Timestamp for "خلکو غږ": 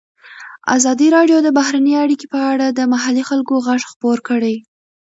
3.29-3.81